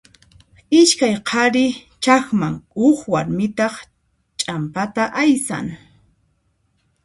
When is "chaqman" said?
2.03-2.55